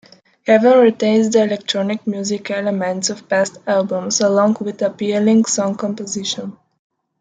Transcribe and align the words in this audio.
"Haven" 0.47 0.79
retains 0.79 1.29
the 1.29 1.43
electronic 1.43 2.07
music 2.07 2.49
elements 2.49 3.11
of 3.11 3.29
past 3.29 3.59
albums, 3.67 4.19
along 4.19 4.57
with 4.59 4.81
appealing 4.81 5.45
song 5.45 5.75
composition. 5.77 6.57